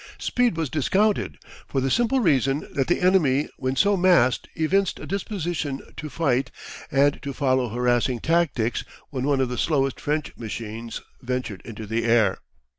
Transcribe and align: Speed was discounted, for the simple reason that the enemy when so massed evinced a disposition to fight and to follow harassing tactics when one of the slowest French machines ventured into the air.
Speed 0.17 0.57
was 0.57 0.71
discounted, 0.71 1.37
for 1.67 1.79
the 1.79 1.91
simple 1.91 2.21
reason 2.21 2.67
that 2.71 2.87
the 2.87 3.01
enemy 3.03 3.49
when 3.57 3.75
so 3.75 3.95
massed 3.95 4.47
evinced 4.55 4.99
a 4.99 5.05
disposition 5.05 5.79
to 5.95 6.09
fight 6.09 6.49
and 6.89 7.21
to 7.21 7.33
follow 7.33 7.69
harassing 7.69 8.19
tactics 8.19 8.83
when 9.11 9.25
one 9.25 9.39
of 9.39 9.49
the 9.49 9.59
slowest 9.59 9.99
French 9.99 10.35
machines 10.35 11.01
ventured 11.21 11.61
into 11.65 11.85
the 11.85 12.03
air. 12.03 12.39